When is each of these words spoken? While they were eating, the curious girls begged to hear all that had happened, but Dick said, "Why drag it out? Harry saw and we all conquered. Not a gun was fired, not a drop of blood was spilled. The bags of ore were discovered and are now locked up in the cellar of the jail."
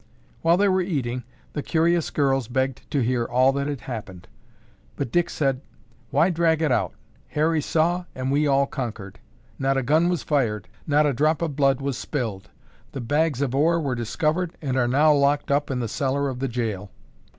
While 0.41 0.57
they 0.57 0.67
were 0.67 0.81
eating, 0.81 1.25
the 1.53 1.61
curious 1.61 2.09
girls 2.09 2.47
begged 2.47 2.89
to 2.89 3.03
hear 3.03 3.23
all 3.23 3.51
that 3.51 3.67
had 3.67 3.81
happened, 3.81 4.27
but 4.95 5.11
Dick 5.11 5.29
said, 5.29 5.61
"Why 6.09 6.31
drag 6.31 6.63
it 6.63 6.71
out? 6.71 6.93
Harry 7.27 7.61
saw 7.61 8.05
and 8.15 8.31
we 8.31 8.47
all 8.47 8.65
conquered. 8.65 9.19
Not 9.59 9.77
a 9.77 9.83
gun 9.83 10.09
was 10.09 10.23
fired, 10.23 10.67
not 10.87 11.05
a 11.05 11.13
drop 11.13 11.43
of 11.43 11.55
blood 11.55 11.81
was 11.81 11.99
spilled. 11.99 12.49
The 12.93 13.01
bags 13.01 13.41
of 13.43 13.53
ore 13.53 13.79
were 13.79 13.93
discovered 13.93 14.57
and 14.59 14.75
are 14.75 14.87
now 14.87 15.13
locked 15.13 15.51
up 15.51 15.69
in 15.69 15.81
the 15.81 15.87
cellar 15.87 16.29
of 16.29 16.39
the 16.39 16.47
jail." 16.47 16.89